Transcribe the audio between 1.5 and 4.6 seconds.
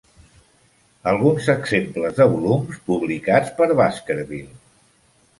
exemples de volums publicats per Baskerville.